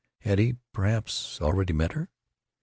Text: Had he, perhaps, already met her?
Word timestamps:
Had 0.21 0.39
he, 0.39 0.55
perhaps, 0.73 1.39
already 1.41 1.73
met 1.73 1.91
her? 1.93 2.09